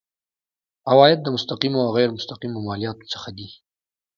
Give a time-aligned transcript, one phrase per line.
[0.91, 3.47] عواید د مستقیمو او غیر مستقیمو مالیاتو څخه دي.